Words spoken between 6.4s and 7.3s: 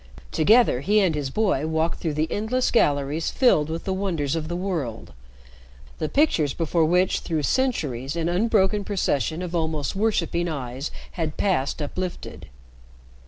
before which